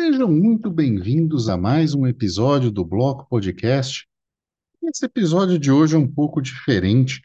[0.00, 4.08] Sejam muito bem-vindos a mais um episódio do Bloco Podcast.
[4.80, 7.20] Esse episódio de hoje é um pouco diferente,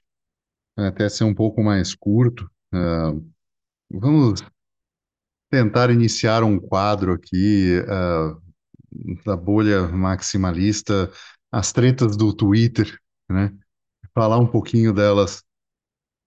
[0.76, 2.50] vai até ser um pouco mais curto.
[2.74, 3.12] Ah,
[3.92, 4.42] vamos
[5.52, 8.36] tentar iniciar um quadro aqui ah,
[9.24, 11.12] da bolha maximalista,
[11.52, 13.00] as tretas do Twitter,
[13.30, 13.56] né?
[14.16, 15.44] Falar um pouquinho delas,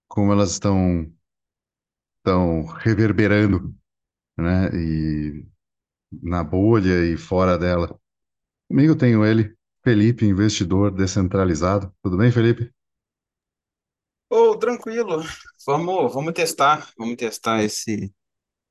[0.06, 1.12] como elas estão
[2.18, 3.74] estão reverberando,
[4.38, 4.70] né?
[4.72, 5.55] E
[6.12, 7.98] na bolha e fora dela.
[8.68, 11.94] Comigo tenho ele, Felipe, investidor descentralizado.
[12.02, 12.72] Tudo bem, Felipe?
[14.28, 15.22] Ô, tranquilo.
[15.66, 18.12] Vamos, vamos testar, vamos testar esse,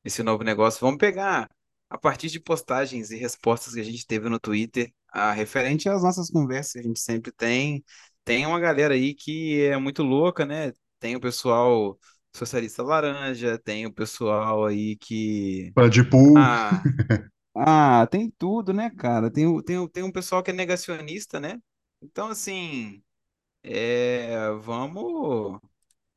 [0.04, 0.82] esse novo negócio.
[0.82, 1.50] Vamos pegar
[1.90, 6.04] a partir de postagens e respostas que a gente teve no Twitter, a referente às
[6.04, 7.86] nossas conversas que a gente sempre tem.
[8.26, 10.74] Tem uma galera aí que é muito louca, né?
[11.00, 12.00] Tem o pessoal
[12.36, 16.36] socialista laranja, tem o pessoal aí que Deadpool.
[16.36, 16.88] ah,
[17.56, 19.32] ah, tem tudo, né, cara?
[19.32, 21.60] Tem, tem, tem um pessoal que é negacionista, né?
[22.02, 23.04] Então, assim,
[23.64, 25.60] é, vamos.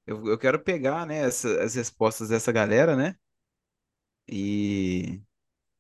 [0.06, 3.16] Eu, eu quero pegar, né, essa- as respostas dessa galera, né,
[4.28, 5.20] e,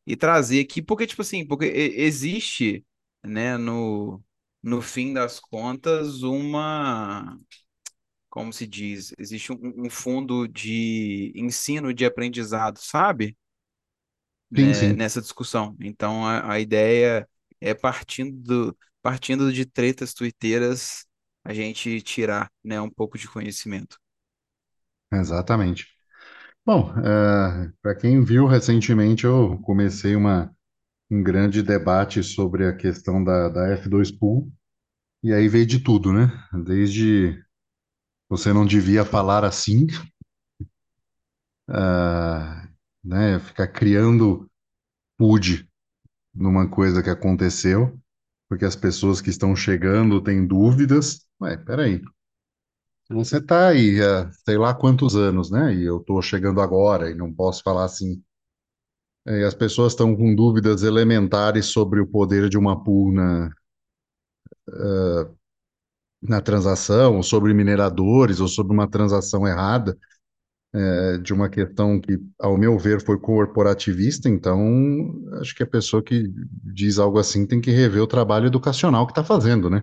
[0.06, 2.86] e trazer aqui, porque, tipo assim, porque e- existe,
[3.24, 4.22] né, no,
[4.62, 7.38] no fim das contas, uma,
[8.30, 13.36] como se diz, existe um, um fundo de ensino, de aprendizado, sabe,
[14.56, 15.76] Sim, né, sim, nessa discussão.
[15.80, 17.28] Então, a, a ideia
[17.60, 21.06] é partindo, do- partindo de tretas tuiteiras,
[21.44, 23.98] a gente tirar, né, um pouco de conhecimento.
[25.12, 25.86] exatamente.
[26.66, 26.92] Bom,
[27.82, 30.54] para quem viu recentemente, eu comecei uma,
[31.10, 34.52] um grande debate sobre a questão da, da F2 Pool,
[35.22, 36.28] e aí veio de tudo, né?
[36.66, 37.42] Desde
[38.28, 39.86] você não devia falar assim,
[41.68, 42.68] ah,
[43.04, 43.38] né?
[43.40, 44.50] Ficar criando
[45.18, 45.68] PUD
[46.34, 47.98] numa coisa que aconteceu,
[48.48, 51.26] porque as pessoas que estão chegando têm dúvidas.
[51.40, 52.02] Ué, peraí.
[53.10, 55.74] Você está aí há sei lá quantos anos, né?
[55.74, 58.22] E eu estou chegando agora e não posso falar assim.
[59.26, 63.50] E as pessoas estão com dúvidas elementares sobre o poder de uma pool na,
[66.22, 69.96] na transação, ou sobre mineradores, ou sobre uma transação errada,
[70.74, 74.28] é, de uma questão que, ao meu ver, foi corporativista.
[74.28, 74.60] Então,
[75.40, 76.32] acho que a pessoa que
[76.64, 79.82] diz algo assim tem que rever o trabalho educacional que está fazendo, né?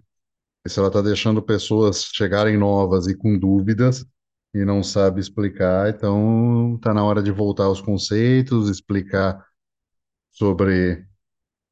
[0.66, 4.06] E se ela está deixando pessoas chegarem novas e com dúvidas
[4.54, 9.46] e não sabe explicar, então está na hora de voltar aos conceitos, explicar
[10.32, 11.06] sobre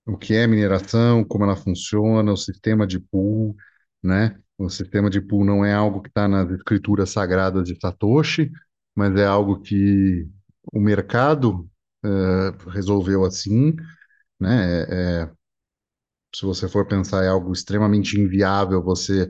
[0.05, 3.55] o que é mineração, como ela funciona, o sistema de pool,
[4.03, 4.39] né?
[4.57, 8.51] O sistema de pool não é algo que está nas escrituras sagradas de Satoshi,
[8.95, 10.27] mas é algo que
[10.73, 11.69] o mercado
[12.05, 13.75] eh, resolveu assim,
[14.39, 14.83] né?
[14.83, 15.31] É- é-
[16.35, 19.29] se você for pensar, é algo extremamente inviável você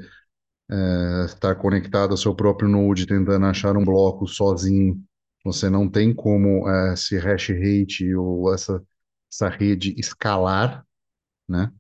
[1.25, 5.01] estar conectado ao seu próprio node tentando achar um bloco sozinho.
[5.45, 8.81] Você não tem como eh, se hash rate ou essa,
[9.31, 10.85] essa rede escalar,
[11.50, 11.72] né?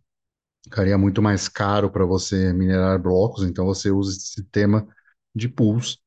[0.63, 4.87] Ficaria muito mais caro para você minerar blocos, então você usa esse sistema
[5.35, 5.99] de pools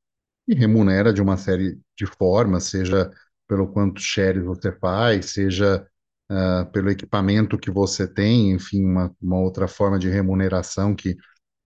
[0.48, 3.10] e remunera de uma série de formas, seja
[3.48, 5.86] pelo quanto shares você faz, seja
[6.28, 11.16] ah, pelo equipamento que você tem, enfim, uma, uma outra forma de remuneração que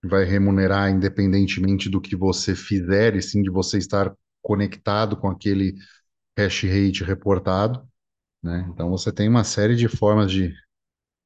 [0.05, 5.75] vai remunerar independentemente do que você fizer, e sim de você estar conectado com aquele
[6.39, 7.87] hash rate reportado,
[8.43, 8.67] né?
[8.73, 10.55] Então você tem uma série de formas de,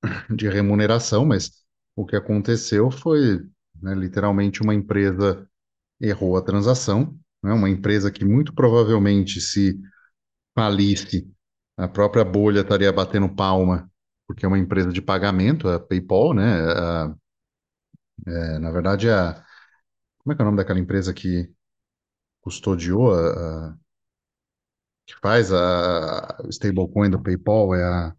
[0.35, 1.51] de remuneração, mas
[1.97, 3.41] o que aconteceu foi,
[3.83, 5.49] né, literalmente uma empresa
[6.01, 7.53] errou a transação, né?
[7.53, 9.81] Uma empresa que muito provavelmente se
[10.55, 11.31] falisse,
[11.79, 13.91] a própria bolha estaria batendo palma,
[14.29, 16.45] porque é uma empresa de pagamento, a PayPal, né?
[16.73, 17.15] A-
[18.27, 19.35] é, na verdade, a,
[20.19, 21.53] como é que é o nome daquela empresa que
[22.43, 23.79] custodiou, a, a-
[25.07, 28.17] que faz a, stablecoin do PayPal, é a,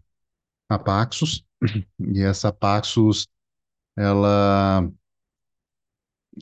[0.70, 1.46] a Paxos,
[2.00, 3.28] e essa Paxos,
[3.98, 4.90] ela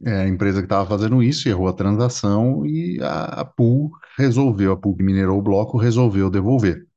[0.06, 4.72] é a empresa que estava fazendo isso, errou a transação e a, a pool resolveu,
[4.72, 6.88] a pool que minerou o bloco resolveu devolver.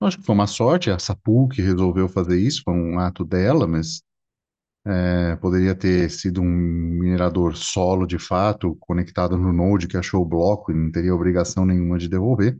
[0.00, 3.24] Eu acho que foi uma sorte, essa pool que resolveu fazer isso, foi um ato
[3.24, 4.02] dela, mas
[4.84, 10.26] é, poderia ter sido um minerador solo de fato, conectado no node que achou o
[10.26, 12.58] bloco e não teria obrigação nenhuma de devolver.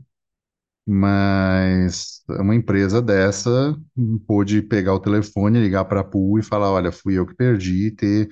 [0.89, 3.77] Mas uma empresa dessa
[4.25, 7.87] pôde pegar o telefone, ligar para a pool e falar: Olha, fui eu que perdi,
[7.87, 8.29] e ter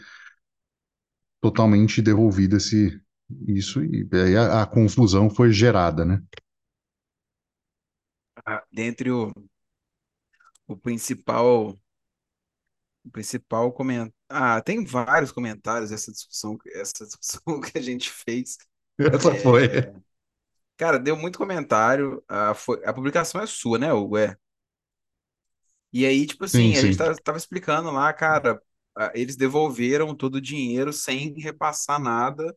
[1.41, 2.99] totalmente devolvido esse,
[3.47, 6.21] isso, e aí a, a confusão foi gerada, né?
[8.45, 9.31] Ah, Dentre o,
[10.67, 11.77] o principal,
[13.03, 14.13] o principal comentário.
[14.29, 18.57] Ah, tem vários comentários essa discussão, essa discussão que a gente fez.
[18.99, 19.65] Essa foi.
[19.65, 19.93] É,
[20.77, 22.23] cara, deu muito comentário.
[22.27, 24.17] A, foi, a publicação é sua, né, Hugo?
[24.17, 24.37] É.
[25.93, 26.97] E aí, tipo Sim, assim, a gente sim.
[26.97, 28.61] tava, tava explicando lá, cara,
[28.95, 32.55] a- eles devolveram todo o dinheiro sem repassar nada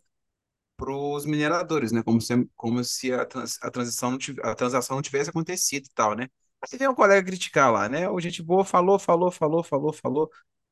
[0.77, 2.03] para os mineradores, né?
[2.03, 5.87] Como se, como se a, trans- a transição não tive- a transação não tivesse acontecido
[5.87, 6.29] e tal, né?
[6.63, 8.09] Aí veio um colega criticar lá, né?
[8.11, 10.31] O gente boa falou, falou, falou, falou, falou.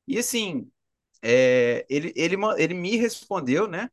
[0.08, 0.70] E assim,
[1.22, 3.90] é, ele, ele, ma- ele me respondeu, né?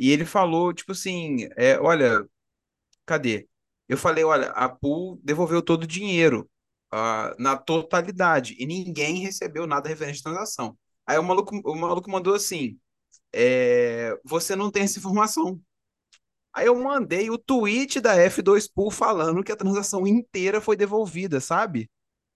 [0.00, 2.26] E ele falou, tipo assim, é, olha,
[3.04, 3.46] cadê?
[3.86, 6.48] Eu falei, olha, a Pool devolveu todo o dinheiro,
[6.90, 10.74] ah, na totalidade, e ninguém recebeu nada referente à transação.
[11.06, 12.78] Aí o maluco, o maluco mandou assim,
[13.30, 15.60] é, você não tem essa informação.
[16.54, 21.40] Aí eu mandei o tweet da F2 Pool falando que a transação inteira foi devolvida,
[21.40, 21.90] sabe?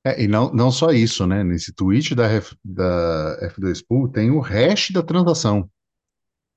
[0.06, 1.42] É, e não, não só isso, né?
[1.42, 5.66] Nesse tweet da, F, da F2Pool tem o hash da transação?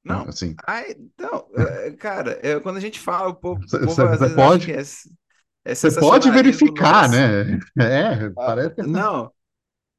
[0.07, 0.27] Não.
[0.27, 4.33] Assim, Aí, não, é, cara, é, quando a gente fala, o povo, o povo que
[4.35, 4.81] pode, é,
[5.65, 7.59] é você pode verificar, né?
[7.79, 8.81] É, Ah, parece.
[8.87, 9.31] não,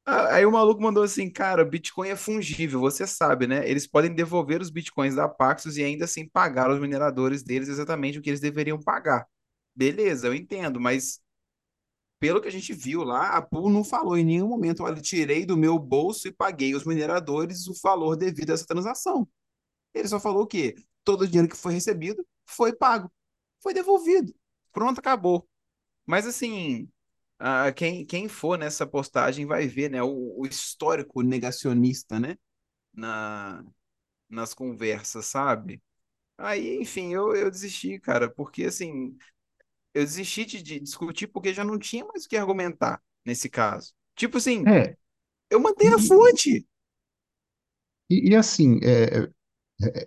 [0.05, 3.69] Ah, Aí o maluco mandou assim, cara, Bitcoin é fungível, você sabe, né?
[3.69, 8.19] Eles podem devolver os Bitcoins da Paxos e ainda assim pagar aos mineradores deles exatamente
[8.19, 9.27] o que eles deveriam pagar.
[9.75, 11.21] Beleza, eu entendo, mas
[12.19, 15.45] pelo que a gente viu lá, a Pool não falou em nenhum momento, olha, tirei
[15.45, 19.27] do meu bolso e paguei os mineradores o valor devido a essa transação.
[19.93, 20.75] Ele só falou o quê?
[21.03, 23.11] Todo o dinheiro que foi recebido foi pago,
[23.61, 24.33] foi devolvido.
[24.71, 25.47] Pronto, acabou.
[26.05, 26.89] Mas assim,
[27.39, 32.37] ah, quem, quem for nessa postagem vai ver, né, o, o histórico negacionista, né,
[32.93, 33.65] na,
[34.29, 35.81] nas conversas, sabe?
[36.37, 39.17] Aí, enfim, eu, eu desisti, cara, porque assim,
[39.93, 43.93] eu desisti de, de discutir porque já não tinha mais o que argumentar nesse caso.
[44.15, 44.97] Tipo assim, É,
[45.49, 46.67] eu mandei a fonte.
[48.09, 49.29] e, e assim, é,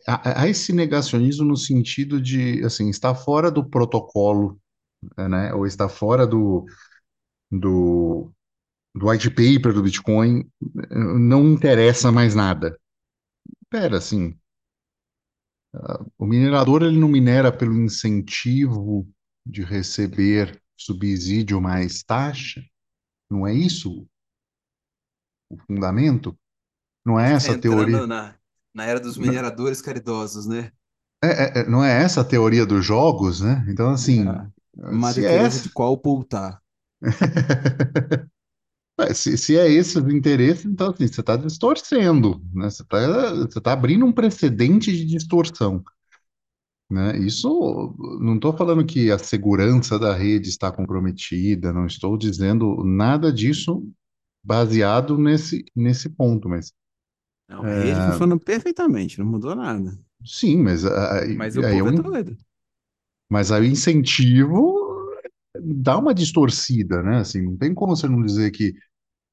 [0.06, 4.60] há, há esse negacionismo no sentido de, assim, estar fora do protocolo,
[5.16, 5.52] né?
[5.54, 6.64] Ou estar fora do,
[7.50, 8.32] do,
[8.94, 10.44] do white paper do Bitcoin,
[10.90, 12.78] não interessa mais nada.
[13.70, 14.36] Pera, assim,
[16.18, 19.08] o minerador ele não minera pelo incentivo
[19.44, 22.62] de receber subsídio mais taxa?
[23.30, 24.06] Não é isso
[25.50, 26.38] o fundamento?
[27.04, 27.96] Não é essa a teoria?
[27.96, 28.34] entrando na,
[28.74, 30.72] na era dos mineradores caridosos, né?
[31.24, 33.64] É- é- não é essa a teoria dos jogos, né?
[33.68, 34.24] Então, assim,
[34.78, 34.90] É.
[34.90, 36.60] Madre é Teresa essa, de qual pultar.
[37.02, 37.02] é,
[39.14, 42.70] se, se é esse o interesse, então, assim, você está distorcendo, né?
[42.70, 45.82] Você está você tá abrindo um precedente de distorção,
[46.90, 47.16] né?
[47.18, 47.48] Isso,
[48.20, 53.82] não estou falando que a segurança da rede está comprometida, não estou dizendo nada disso
[54.44, 56.72] baseado nesse, nesse ponto, mas
[57.58, 59.98] Não, rede funciona perfeitamente, não mudou nada.
[60.24, 62.36] sim, mas aí, Mas o aí é povo é um, doido.
[63.30, 64.78] mas aí o incentivo
[65.60, 67.18] dá uma distorcida, né?
[67.18, 68.74] Assim, não tem como você não dizer que,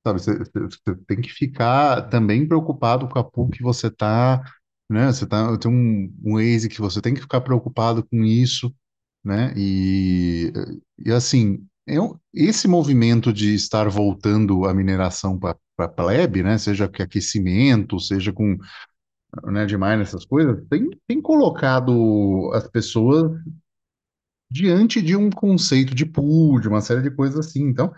[0.06, 4.44] sabe, você, você- tem que ficar também preocupado com a pool que você tá,
[4.90, 5.08] né?
[5.14, 8.74] Você tá, tem um, um ASIC que você tem que ficar preocupado com isso,
[9.26, 9.54] né?
[9.58, 10.54] E,
[11.06, 16.58] e assim, é um- esse movimento de estar voltando a mineração para para plebe, né?
[16.58, 18.58] Seja com aquecimento, seja com,
[19.46, 23.32] né, demais essas coisas, tem, tem colocado as pessoas
[24.52, 27.64] diante de um conceito de pool, de uma série de coisas assim.
[27.64, 27.94] Então,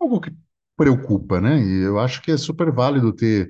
[0.00, 0.32] algo que
[0.76, 1.60] preocupa, né?
[1.62, 3.48] E eu acho que é super válido ter,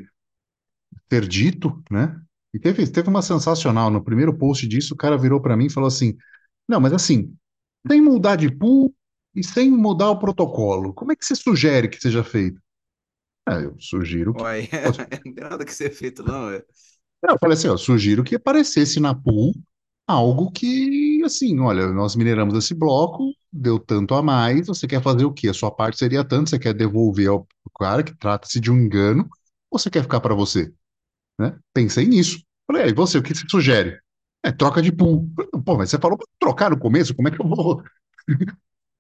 [1.09, 2.21] ter dito, né?
[2.55, 3.91] E teve, teve uma sensacional.
[3.91, 6.17] No primeiro post disso, o cara virou para mim e falou assim:
[6.69, 7.35] Não, mas assim,
[7.89, 8.95] sem mudar de pool
[9.35, 12.61] e sem mudar o protocolo, como é que você sugere que seja feito?
[13.47, 14.43] Ah, eu sugiro que.
[14.43, 14.69] Uai,
[15.25, 16.51] não tem nada que ser feito, não.
[16.51, 16.59] é.
[17.23, 19.53] Não, Eu falei assim: eu sugiro que aparecesse na pool
[20.07, 25.25] algo que, assim, olha, nós mineramos esse bloco, deu tanto a mais, você quer fazer
[25.25, 25.49] o quê?
[25.49, 27.47] A sua parte seria tanto, você quer devolver ao
[27.79, 29.29] cara que trata-se de um engano,
[29.71, 30.73] ou você quer ficar para você,
[31.41, 31.59] né?
[31.75, 32.43] Pensei nisso.
[32.67, 33.99] Falei, aí você, o que você sugere?
[34.45, 35.29] É, troca de pool.
[35.65, 37.83] Pô, mas você falou para trocar no começo, como é que eu vou,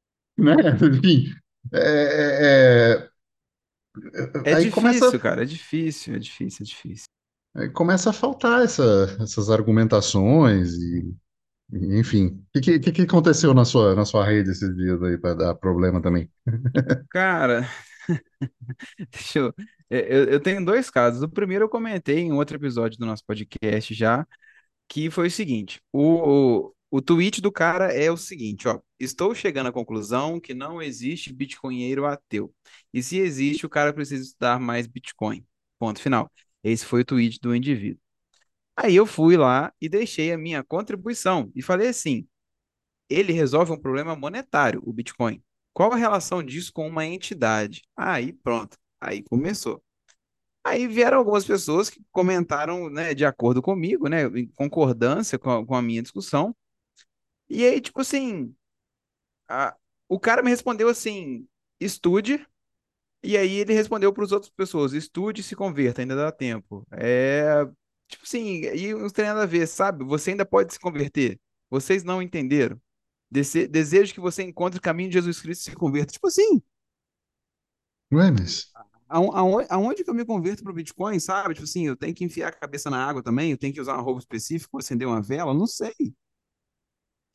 [0.38, 0.55] né?
[0.83, 1.33] Enfim,
[1.73, 3.09] é, é,
[4.45, 7.07] É aí começa, difícil, cara, é difícil, é difícil, é difícil.
[7.55, 11.15] aí começa a faltar essa, essas argumentações e,
[11.73, 12.45] e, enfim.
[12.55, 15.55] O que, que, que aconteceu na sua, na sua rede esses dias aí para dar
[15.55, 16.31] problema também?
[17.11, 17.69] Cara,
[19.11, 19.55] deixa eu,
[19.91, 20.25] é, eu.
[20.25, 21.23] Eu tenho dois casos.
[21.23, 24.26] O primeiro eu comentei em outro episódio do nosso podcast já,
[24.88, 28.81] que foi o seguinte: o, o tweet do cara é o seguinte, ó.
[28.99, 32.55] Estou chegando à conclusão que não existe bitcoinheiro ateu.
[32.91, 35.45] E se existe, o cara precisa estudar mais Bitcoin.
[35.79, 36.33] Ponto final.
[36.65, 38.00] Esse foi o tweet do indivíduo.
[38.76, 42.26] Aí eu fui lá e deixei a minha contribuição e falei assim:
[43.11, 45.43] ele resolve um problema monetário, o Bitcoin.
[45.75, 47.83] Qual a relação disso com uma entidade?
[47.97, 49.83] Aí pronto, aí começou.
[50.65, 55.67] Aí vieram algumas pessoas que comentaram, né, de acordo comigo, né, em concordância com a,
[55.67, 56.57] com a minha discussão.
[57.49, 58.55] E aí, tipo assim,
[59.49, 59.76] a-
[60.09, 61.49] o cara me respondeu assim:
[61.81, 62.47] estude.
[63.23, 66.87] E aí ele respondeu para as outras pessoas: estude e se converta, ainda dá tempo.
[66.93, 67.65] É,
[68.09, 70.05] tipo assim, e não tem nada a ver, sabe?
[70.05, 71.41] Você ainda pode se converter.
[71.71, 72.81] Vocês não entenderam.
[73.31, 76.12] Dese- desejo que você encontre o caminho de Jesus Cristo e se converta.
[76.15, 76.62] Tipo assim,
[78.12, 78.75] Ué, mas
[79.09, 81.55] aon- aonde, aonde que eu me converto para o Bitcoin, sabe?
[81.55, 83.95] Tipo assim, eu tenho que enfiar a cabeça na água também, eu tenho que usar
[83.95, 85.95] uma roupa específica, acender uma vela, não sei.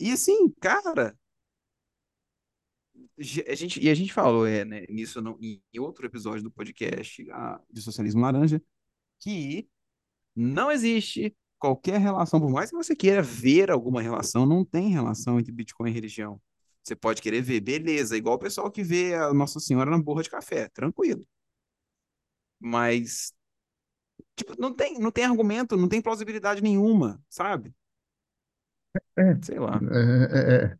[0.02, 1.18] E assim, cara.
[3.48, 7.26] A gente, e a gente falou é, né, nisso no- em outro episódio do podcast
[7.32, 8.62] ah, de Socialismo Laranja,
[9.20, 9.68] que
[10.36, 15.40] não existe qualquer relação, por mais que você queira ver alguma relação, não tem relação
[15.40, 16.42] entre Bitcoin e religião.
[16.84, 20.24] Você pode querer ver, beleza, igual o pessoal que vê a Nossa Senhora na borra
[20.24, 21.26] de café, tranquilo.
[22.60, 23.34] Mas,
[24.36, 27.74] tipo, não tem, não tem argumento, não tem plausibilidade nenhuma, sabe?
[29.18, 29.84] É, Sei lá.
[29.92, 30.78] é, é,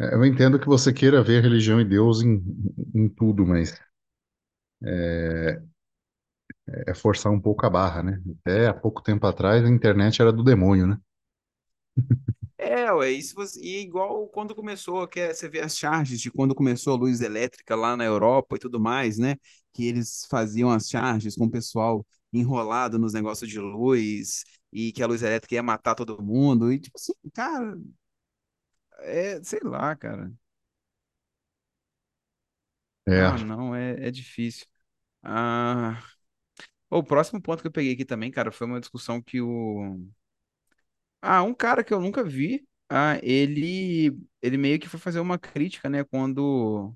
[0.00, 2.42] é, eu entendo que você queira ver religião e Deus em,
[2.94, 3.74] em tudo, mas
[6.86, 8.20] é forçar um pouco a barra, né?
[8.40, 10.98] Até há pouco tempo atrás a internet era do demônio, né?
[12.56, 16.30] É, ué, isso você, e igual quando começou, que é, você vê as charges de
[16.30, 19.36] quando começou a luz elétrica lá na Europa e tudo mais, né?
[19.72, 25.02] Que eles faziam as charges com o pessoal enrolado nos negócios de luz e que
[25.02, 26.72] a luz elétrica ia matar todo mundo.
[26.72, 27.76] E tipo assim, cara,
[29.00, 30.32] é, sei lá, cara.
[33.06, 34.66] É, Ah, não, é, é difícil.
[35.22, 36.02] Ah,
[36.90, 39.98] o próximo ponto que eu peguei aqui também, cara, foi uma discussão que o.
[41.20, 45.38] Ah, um cara que eu nunca vi, ah, ele, ele meio que foi fazer uma
[45.38, 46.94] crítica, né, quando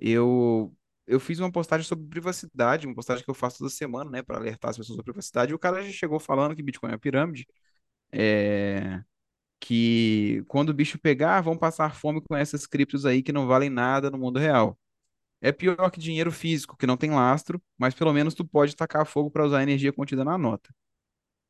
[0.00, 0.76] Eu,
[1.10, 4.38] eu fiz uma postagem sobre privacidade, uma postagem que eu faço toda semana, né, para
[4.38, 7.46] alertar as pessoas sobre privacidade, e o cara já chegou falando que Bitcoin é pirâmide,
[8.12, 9.02] é,
[9.60, 13.70] que quando o bicho pegar, vão passar fome com essas criptos aí que não valem
[13.70, 14.78] nada no mundo real.
[15.40, 19.06] É pior que dinheiro físico, que não tem lastro, mas pelo menos tu pode tacar
[19.06, 20.70] fogo para usar a energia contida na nota.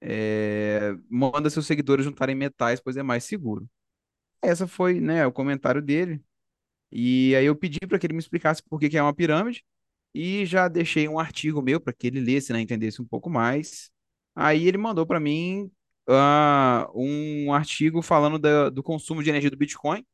[0.00, 3.68] É, manda seus seguidores juntarem metais, pois é mais seguro.
[4.42, 6.22] Essa foi, né, o comentário dele.
[6.92, 9.64] E aí eu pedi para que ele me explicasse por que que é uma pirâmide
[10.14, 13.90] e já deixei um artigo meu para que ele lesse, né, entendesse um pouco mais.
[14.34, 15.70] Aí ele mandou para mim
[16.08, 20.04] ah, um artigo falando da- do consumo de energia do Bitcoin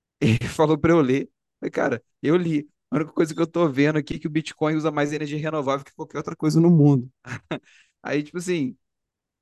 [0.20, 1.30] e falou para eu ler.
[1.60, 2.68] Falei, cara, eu li.
[2.90, 5.38] A única coisa que eu tô vendo aqui é que o Bitcoin usa mais energia
[5.38, 7.10] renovável que qualquer outra coisa no mundo.
[8.02, 8.76] Aí, tipo assim,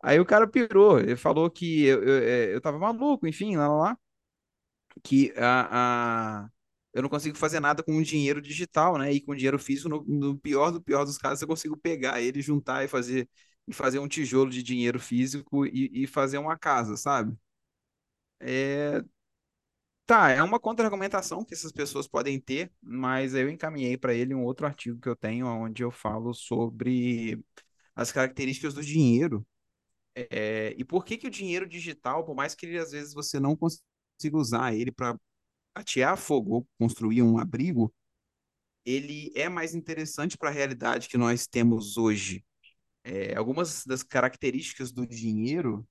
[0.02, 1.00] aí o cara pirou.
[1.00, 3.98] Ele falou que eu, eu, eh, eu tava maluco, enfim, lá, lá, lá
[5.02, 6.50] que a, a-
[6.94, 9.12] eu não consigo fazer nada com o dinheiro digital, né?
[9.12, 12.40] E com dinheiro físico, no, no pior do pior dos casos, eu consigo pegar ele,
[12.42, 13.28] juntar e fazer,
[13.68, 17.36] e fazer um tijolo de dinheiro físico e, e fazer uma casa, sabe?
[18.40, 19.02] É,
[20.06, 24.44] tá, é uma contra-argumentação que essas pessoas podem ter, mas eu encaminhei para ele um
[24.44, 27.42] outro artigo que eu tenho, onde eu falo sobre
[27.94, 29.46] as características do dinheiro.
[30.16, 33.40] É, e por que que o dinheiro digital, por mais que ele, às vezes você
[33.40, 33.82] não consiga
[34.36, 35.18] usar ele para
[35.74, 37.92] atear fogo ou construir um abrigo,
[38.84, 42.44] ele é mais interessante para a realidade que nós temos hoje.
[43.02, 45.86] É, algumas das características do dinheiro,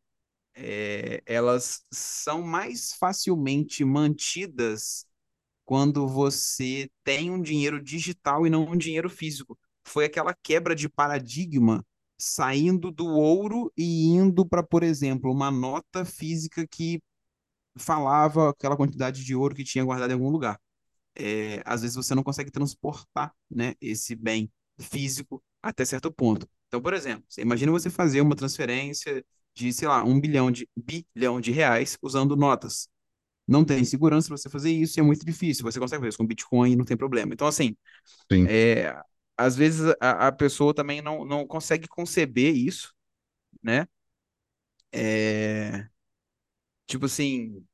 [0.56, 5.06] é, elas são mais facilmente mantidas
[5.66, 9.58] quando você tem um dinheiro digital e não um dinheiro físico.
[9.84, 11.86] Foi aquela quebra de paradigma
[12.18, 17.02] saindo do ouro e indo para, por exemplo, uma nota física que
[17.78, 20.60] falava aquela quantidade de ouro que tinha guardado em algum lugar
[21.16, 26.48] é, às vezes você não consegue transportar, né, esse bem físico até certo ponto.
[26.68, 29.24] Então, por exemplo, você imagina você fazer uma transferência
[29.56, 32.90] de, sei lá, um bilhão de, bilhão de reais usando notas.
[33.48, 35.64] Não tem segurança para você fazer isso e é muito difícil.
[35.64, 37.34] Você consegue fazer isso com Bitcoin e não tem problema.
[37.34, 37.76] Então, assim,
[38.32, 38.46] sim.
[38.48, 39.00] é,
[39.38, 42.94] às vezes a, a pessoa também não, não consegue conceber isso,
[43.62, 43.88] né?
[44.92, 45.88] É,
[46.88, 47.66] tipo assim,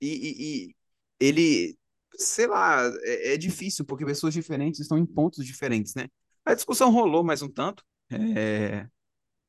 [0.00, 0.76] E, e- e
[1.20, 1.78] ele,
[2.18, 6.06] sei lá, é, é difícil, porque pessoas diferentes estão em pontos diferentes, né?
[6.44, 8.88] A discussão rolou mais um tanto, é,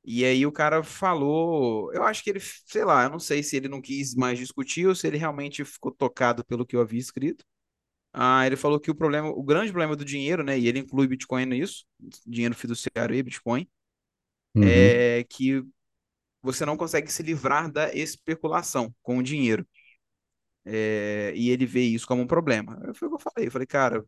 [0.03, 3.55] E aí o cara falou, eu acho que ele, sei lá, eu não sei se
[3.57, 6.99] ele não quis mais discutir ou se ele realmente ficou tocado pelo que eu havia
[6.99, 7.45] escrito.
[8.13, 11.07] Ah, ele falou que o problema, o grande problema do dinheiro, né, e ele inclui
[11.07, 11.85] Bitcoin nisso,
[12.27, 13.67] dinheiro fiduciário e Bitcoin,
[14.55, 15.01] Uhum.
[15.19, 15.63] é que
[16.41, 19.67] você não consegue se livrar da especulação com o dinheiro.
[20.65, 22.77] É, e ele vê isso como um problema.
[22.93, 23.47] Foi o que eu falei.
[23.47, 24.05] Eu falei, cara,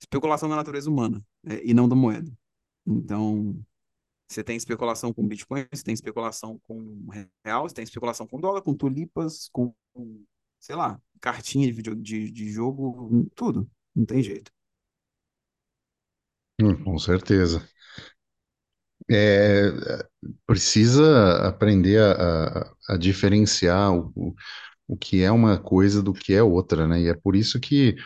[0.00, 2.30] especulação da natureza humana, é, e não da moeda.
[2.86, 3.64] Então,
[4.28, 7.06] você tem especulação com Bitcoin, você tem especulação com
[7.44, 9.74] real, você tem especulação com dólar, com tulipas, com,
[10.58, 13.70] sei lá, cartinha de, video, de, de jogo, tudo.
[13.94, 14.50] Não tem jeito.
[16.60, 17.66] Hum, com certeza.
[19.10, 19.68] É,
[20.46, 24.34] precisa aprender a, a- a diferenciar o,
[24.88, 27.00] o que é uma coisa do que é outra, né?
[27.02, 27.96] E é por isso que,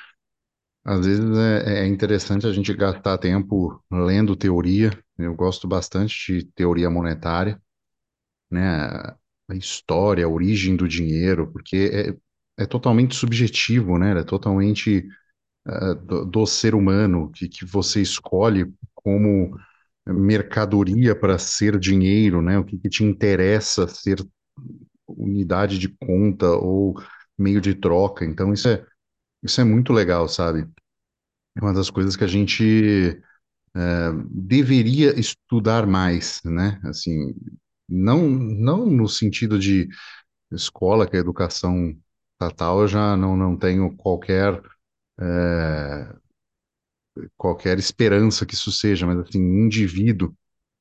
[0.85, 4.91] às vezes, é, é interessante a gente gastar tempo lendo teoria.
[5.19, 7.61] Eu gosto bastante de teoria monetária,
[8.51, 8.71] né?
[9.49, 12.17] A história, a origem do dinheiro, porque
[12.59, 14.19] é, é totalmente subjetivo, né?
[14.21, 15.07] É totalmente
[15.69, 19.57] eh, do, do ser humano que, que você escolhe como
[20.07, 22.59] mercadoria para ser dinheiro, né?
[22.59, 24.19] O que, que te interessa ser
[25.07, 26.95] unidade de conta ou
[27.39, 28.25] meio de troca.
[28.25, 28.85] Então, isso é,
[29.43, 30.69] isso é muito legal, sabe?
[31.57, 33.21] É uma das coisas que a gente
[33.77, 36.81] eh, deveria estudar mais, né?
[36.85, 37.35] Assim,
[37.89, 39.89] não, não no sentido de
[40.53, 41.97] escola, que a educação
[42.35, 44.63] estatal, eu já não, não tenho qualquer,
[45.21, 46.15] eh,
[47.37, 50.35] qualquer esperança que isso seja, mas assim, indivíduo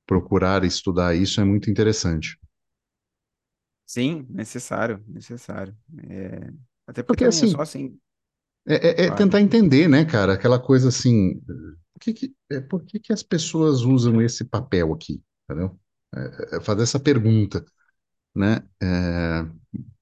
[0.08, 2.38] procurar estudar isso é muito interessante.
[3.86, 5.76] Sim, necessário, necessário.
[6.10, 6.52] É,
[6.88, 8.00] até porque Porque também é só assim, assim,
[8.68, 10.34] é, é- é tentar entender, né, cara?
[10.34, 11.42] Aquela coisa assim,
[11.94, 15.80] por que que, é, por que que as pessoas usam esse papel aqui, entendeu?
[16.16, 17.66] É, é fazer essa pergunta,
[18.36, 18.64] né?
[18.82, 19.46] É,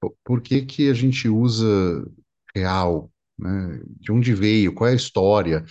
[0.00, 1.66] po- por que que a gente usa
[2.54, 3.80] real, né?
[4.00, 4.74] De onde veio?
[4.74, 5.64] Qual é a história?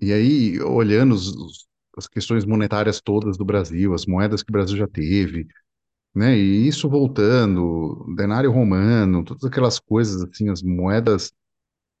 [0.00, 4.52] E aí, olhando os- os- as questões monetárias todas do Brasil, as moedas que o
[4.52, 5.46] Brasil já teve,
[6.14, 6.36] né?
[6.38, 11.32] E isso voltando, denário romano, todas aquelas coisas assim, as moedas,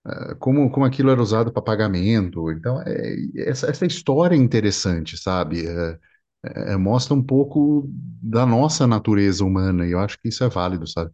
[0.06, 2.50] eh, como, como aquilo era usado para pagamento.
[2.52, 5.66] Então, é, essa, essa história é interessante, sabe?
[5.66, 5.98] É,
[6.74, 7.84] é, mostra um pouco
[8.22, 11.10] da nossa natureza humana, e eu acho que isso é válido, sabe?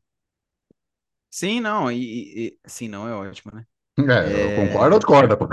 [1.31, 3.67] Sim, não, e, e- sim, não é ótimo, né?
[3.99, 4.99] É, eu concordo É...
[4.99, 5.37] discordo?
[5.39, 5.49] pô?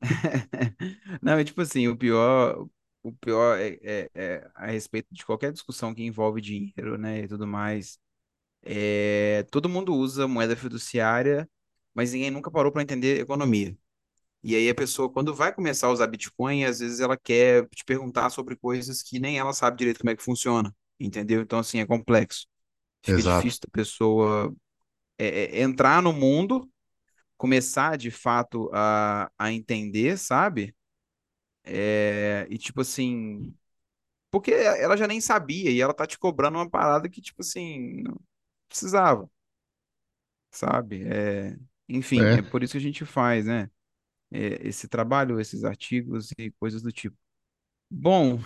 [1.22, 2.66] Não, é tipo assim, o pior,
[3.02, 7.28] o pior é, é- é a respeito de qualquer discussão que envolve dinheiro, né, e
[7.28, 7.98] tudo mais.
[8.62, 11.48] É, todo mundo usa moeda fiduciária,
[11.94, 13.76] mas ninguém nunca parou para entender economia.
[14.42, 17.84] E aí a pessoa, quando vai começar a usar Bitcoin, às vezes ela quer te
[17.84, 21.42] perguntar sobre coisas que nem ela sabe direito como é que funciona, entendeu?
[21.42, 22.46] Então, assim, é complexo.
[23.02, 23.22] Fica Exato.
[23.22, 24.54] difícil da pessoa
[25.18, 26.68] é, é, entrar no mundo,
[27.40, 30.74] começar de fato a, a entender, sabe?
[31.64, 33.54] É, e tipo assim,
[34.30, 38.02] porque ela já nem sabia e ela tá te cobrando uma parada que, tipo assim,
[38.04, 38.20] não
[38.68, 39.30] precisava,
[40.50, 41.04] sabe?
[41.06, 41.56] É,
[41.88, 42.36] enfim, É.
[42.36, 43.70] é por isso que a gente faz, né?
[44.32, 47.16] É, esse trabalho, esses artigos e coisas do tipo.
[47.90, 48.40] Bom,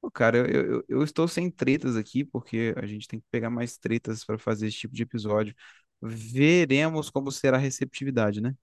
[0.00, 0.46] pô, cara, eu,
[0.78, 4.38] eu, eu estou sem tretas aqui, porque a gente tem que pegar mais tretas para
[4.38, 5.54] fazer esse tipo de episódio.
[6.02, 8.54] Veremos como será a receptividade, né?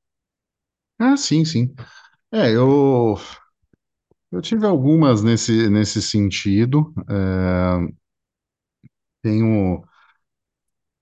[0.99, 1.73] Ah, sim, sim.
[2.33, 3.17] É, eu,
[4.31, 6.93] eu tive algumas nesse, nesse sentido.
[7.09, 7.99] É,
[9.21, 9.83] tenho,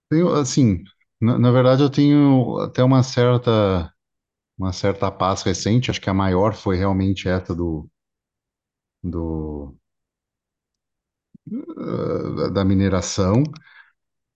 [0.10, 0.84] tenho, assim,
[1.22, 3.92] na, na verdade eu tenho até uma certa,
[4.58, 5.92] uma certa paz recente.
[5.92, 7.90] Acho que a maior foi realmente essa do,
[9.04, 9.76] do,
[11.46, 13.44] eh, da mineração.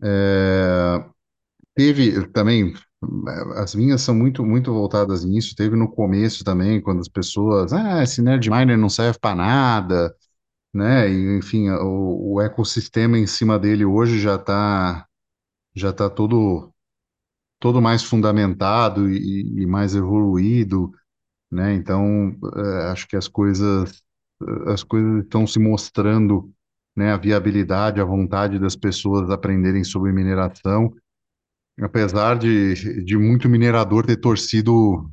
[0.03, 1.05] É,
[1.75, 2.73] teve também,
[3.57, 5.55] as minhas são muito, muito voltadas nisso.
[5.55, 10.15] Teve no começo também, quando as pessoas, ah, esse nerd miner não serve para nada.
[10.73, 11.09] né?
[11.11, 15.07] E, enfim, o, o ecossistema em cima dele hoje já está
[15.75, 16.73] já tá todo,
[17.59, 20.91] todo mais fundamentado e, e mais evoluído,
[21.51, 21.73] né?
[21.75, 24.03] Então, eh, acho que as coisas
[24.67, 26.51] as coisas estão se mostrando,
[26.95, 27.11] né?
[27.13, 30.93] A viabilidade, a vontade das pessoas aprenderem sobre mineração,
[31.81, 35.09] apesar de, de muito minerador ter torcido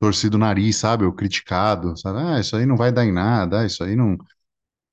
[0.00, 1.04] torcido o nariz, sabe?
[1.04, 2.20] Ou criticado, sabe?
[2.20, 4.16] Ah, isso aí não vai dar em nada, ah, isso aí não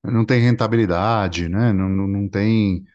[0.03, 1.73] não tem rentabilidade, né?
[1.73, 2.85] Não, não, não tem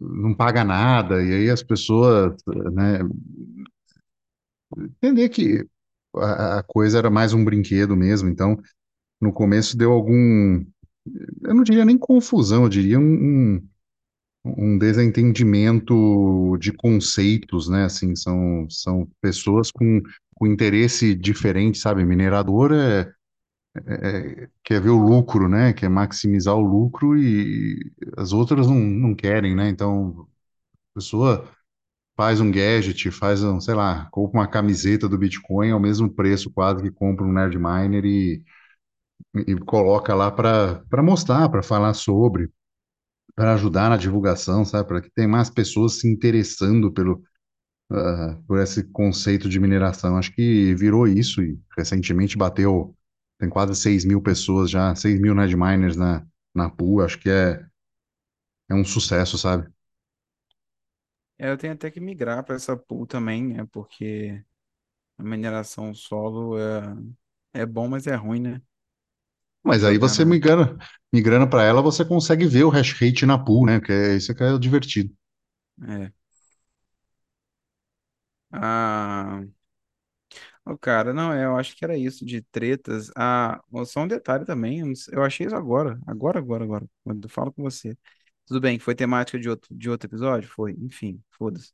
[0.00, 2.34] não paga nada, e aí as pessoas,
[2.72, 2.98] né,
[4.80, 5.66] entender que
[6.16, 8.56] a, coisa era mais um brinquedo mesmo, então
[9.20, 10.64] no começo deu algum,
[11.42, 13.62] eu não diria nem confusão, eu diria um,
[14.44, 17.84] um desentendimento de conceitos, né?
[17.84, 20.00] Assim, são, são pessoas com,
[20.34, 22.04] com interesse diferente, sabe?
[22.04, 23.12] Minerador é,
[23.86, 25.72] é- quer ver o lucro, né?
[25.72, 29.68] Quer maximizar o lucro e as outras não, não querem, né?
[29.68, 30.26] Então,
[30.92, 31.48] a pessoa
[32.16, 36.50] faz um gadget, faz um, sei lá, compra uma camiseta do Bitcoin ao mesmo preço
[36.52, 38.42] quase que compra um Nerd Miner e,
[39.34, 42.50] e coloca lá para mostrar, para falar sobre,
[43.34, 44.88] para ajudar na divulgação, sabe?
[44.88, 47.22] Para que tenha mais pessoas se interessando pelo,
[47.90, 50.16] ah, por esse conceito de mineração.
[50.16, 52.96] Acho que virou isso e recentemente bateu,
[53.38, 57.02] tem quase 6 mil pessoas já, 6 mil Nerd Miners na, na pool.
[57.02, 57.64] Acho que é,
[58.68, 59.68] é um sucesso, sabe?
[61.38, 63.66] É, eu tenho até que migrar para essa pool também, né?
[63.72, 64.44] Porque
[65.18, 68.62] a mineração solo é, é bom, mas é ruim, né?
[69.64, 70.76] Mas aí você migrando,
[71.12, 73.80] migrando para ela, você consegue ver o hash rate na pool, né?
[73.80, 75.12] Que é isso que é divertido.
[75.88, 76.12] É.
[78.52, 79.42] Ah,
[80.64, 83.10] o cara, não, é, eu acho que era isso de tretas.
[83.16, 86.86] Ah, só um detalhe também, eu, não sei- eu achei isso agora, agora, agora, agora,
[87.04, 87.96] quando eu falo com você.
[88.46, 90.48] Tudo bem, que foi temática de outro, de outro episódio?
[90.50, 91.72] Foi, enfim, foda-se.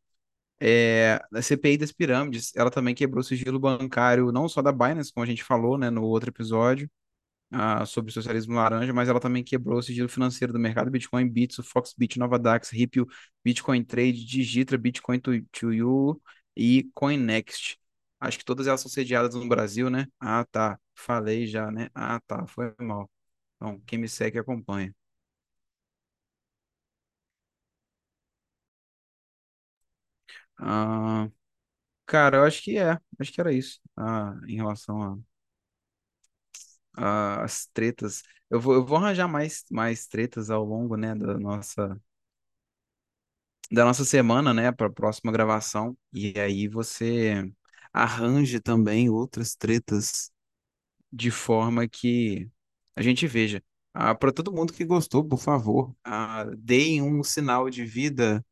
[0.61, 5.12] É, a CPI das pirâmides, ela também quebrou o sigilo bancário, não só da Binance,
[5.12, 6.90] como a gente falou, né, no outro episódio,
[7.50, 11.28] ah, sobre o socialismo laranja, mas ela também quebrou o sigilo financeiro do mercado Bitcoin,
[11.28, 13.04] Bitso, Foxbit, Novadax, Ripple,
[13.44, 16.20] Bitcoin Trade, Digitra, Bitcoin to, to You
[16.56, 17.78] e CoinNext.
[18.20, 20.06] Acho que todas elas são sediadas no Brasil, né?
[20.20, 20.78] Ah, tá.
[20.94, 21.88] Falei já, né?
[21.94, 22.46] Ah, tá.
[22.46, 23.08] Foi mal.
[23.56, 24.94] Então, quem me segue acompanha.
[30.58, 31.28] Ah,
[32.06, 32.98] cara, eu acho que é.
[33.20, 33.80] Acho que era isso.
[33.96, 35.18] Ah, em relação a
[36.98, 38.22] as tretas.
[38.50, 42.00] Eu vou, eu vou arranjar mais, mais tretas ao longo, né, da nossa,
[43.70, 45.96] da nossa semana, né, para a próxima gravação.
[46.12, 47.50] E aí você
[47.92, 50.30] arranje também outras tretas
[51.12, 52.50] de forma que
[52.96, 53.62] a gente veja.
[53.94, 58.44] Ah, para todo mundo que gostou, por favor, ah, deem um sinal de vida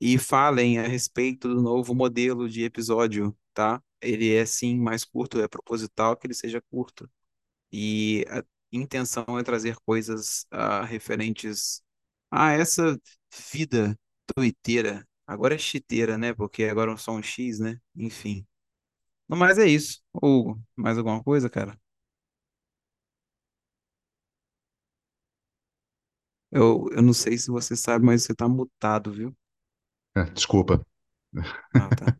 [0.00, 3.82] e falem a respeito do novo modelo de episódio, tá?
[4.02, 7.10] Ele é sim mais curto, é proposital que ele seja curto.
[7.72, 11.82] E a intenção é trazer coisas ah, referentes
[12.30, 12.98] a essa
[13.52, 13.98] vida
[14.36, 15.06] doiteira.
[15.26, 16.34] Agora é chiteira, né?
[16.34, 17.80] Porque agora é só um X, né?
[17.96, 18.46] Enfim.
[19.28, 20.02] No mais é isso.
[20.14, 21.78] Hugo, mais alguma coisa, cara?
[26.52, 29.34] Eu, eu não sei se você sabe, mas você tá mutado, viu?
[30.16, 30.84] É, desculpa.
[31.74, 32.16] Ah, tá.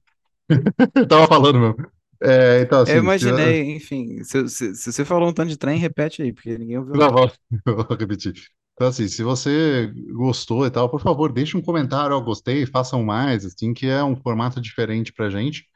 [0.97, 2.00] Eu tava falando mesmo.
[2.23, 5.57] É, então, Eu assim, se, imaginei, enfim, se, se, se você falou um tanto de
[5.59, 7.31] trem, repete aí, porque ninguém ouviu, Não, vou,
[7.67, 8.35] eu vou repetir.
[8.75, 13.03] Então, assim, se você gostou e tal, por favor, deixe um comentário, ó, gostei, façam
[13.05, 15.67] mais, assim, que é um formato diferente pra gente.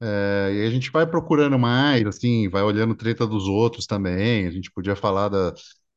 [0.00, 4.46] É, e a gente vai procurando mais, assim, vai olhando treta dos outros também.
[4.46, 5.54] A gente podia falar da-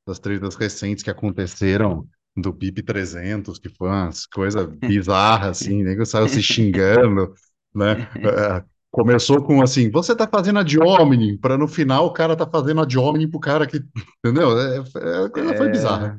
[0.07, 6.05] das tretas recentes que aconteceram do BIP 300, que foi umas coisas bizarras, assim, nego
[6.05, 7.33] saiu se xingando,
[7.75, 7.95] né?
[8.91, 12.47] Começou com assim, você tá fazendo a de hominem, para no final o cara tá
[12.49, 13.77] fazendo a de hominem pro cara que,
[14.25, 14.59] entendeu?
[14.59, 16.11] É, é- a coisa foi bizarra.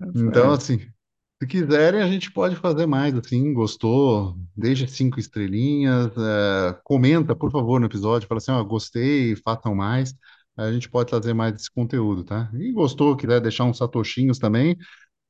[0.00, 5.20] É, Então, é, assim, se quiserem, a gente pode fazer mais, assim, gostou, deixa cinco
[5.20, 10.14] estrelinhas, é, comenta, por favor, no episódio, fala assim, ó, gostei, façam mais,
[10.56, 12.50] a gente pode trazer mais desse conteúdo, tá?
[12.54, 14.76] E gostou, quiser deixar uns satoshinhos também,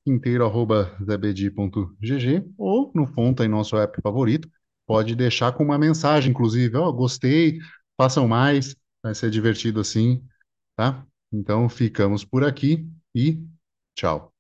[0.07, 4.49] inteiro arroba zebedi.gg ou no Fonta em nosso app favorito,
[4.89, 7.61] pode deixar com uma mensagem, inclusive, ó, gostei,
[7.99, 10.25] façam mais, vai ser divertido assim,
[10.77, 11.07] tá?
[11.33, 13.41] Então, ficamos por aqui e
[13.97, 14.35] tchau.